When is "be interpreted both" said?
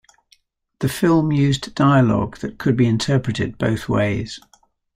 2.75-3.87